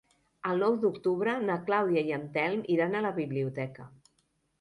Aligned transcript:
El 0.51 0.55
nou 0.63 0.77
d'octubre 0.85 1.35
na 1.49 1.57
Clàudia 1.67 2.03
i 2.07 2.15
en 2.17 2.25
Telm 2.37 2.63
iran 2.77 2.97
a 2.97 3.03
la 3.07 3.13
biblioteca. 3.19 3.87